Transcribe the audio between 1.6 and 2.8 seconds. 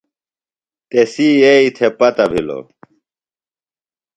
تھےۡ پتہ بِھلوۡ۔